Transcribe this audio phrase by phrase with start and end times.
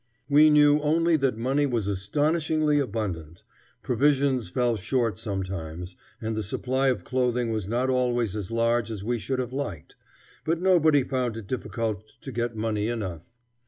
[0.27, 3.43] We knew only that money was astonishingly abundant.
[3.83, 9.03] Provisions fell short sometimes, and the supply of clothing was not always as large as
[9.03, 9.95] we should have liked,
[10.43, 13.21] but nobody found it difficult to get money enough.